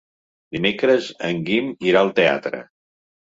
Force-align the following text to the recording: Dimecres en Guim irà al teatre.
Dimecres 0.55 1.09
en 1.27 1.43
Guim 1.49 1.69
irà 1.91 2.01
al 2.03 2.11
teatre. 2.21 2.63